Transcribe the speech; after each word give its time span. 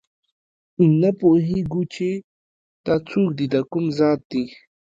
نه 1.01 1.09
پوهېږو 1.19 1.81
چې 1.93 2.09
دا 2.85 2.95
څوک 3.09 3.27
دي 3.37 3.45
دکوم 3.53 3.85
ذات 3.97 4.19
دي 4.31 4.43